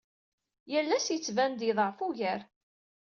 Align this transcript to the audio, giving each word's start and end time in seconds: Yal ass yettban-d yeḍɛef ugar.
Yal 0.71 0.89
ass 0.97 1.07
yettban-d 1.11 1.61
yeḍɛef 1.63 1.97
ugar. 2.07 2.41